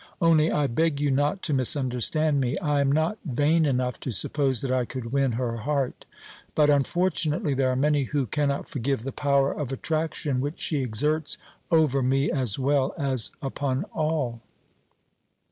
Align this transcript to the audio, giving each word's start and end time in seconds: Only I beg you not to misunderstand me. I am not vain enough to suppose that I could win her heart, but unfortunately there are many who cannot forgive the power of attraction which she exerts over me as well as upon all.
Only 0.19 0.51
I 0.51 0.65
beg 0.65 0.99
you 0.99 1.11
not 1.11 1.43
to 1.43 1.53
misunderstand 1.53 2.41
me. 2.41 2.57
I 2.57 2.81
am 2.81 2.91
not 2.91 3.19
vain 3.23 3.67
enough 3.67 3.99
to 3.99 4.09
suppose 4.11 4.61
that 4.61 4.71
I 4.71 4.83
could 4.83 5.11
win 5.11 5.33
her 5.33 5.57
heart, 5.57 6.07
but 6.55 6.71
unfortunately 6.71 7.53
there 7.53 7.69
are 7.69 7.75
many 7.75 8.05
who 8.05 8.25
cannot 8.25 8.67
forgive 8.67 9.03
the 9.03 9.11
power 9.11 9.51
of 9.53 9.71
attraction 9.71 10.41
which 10.41 10.59
she 10.59 10.81
exerts 10.81 11.37
over 11.69 12.01
me 12.01 12.31
as 12.31 12.57
well 12.57 12.95
as 12.97 13.29
upon 13.43 13.83
all. 13.93 14.41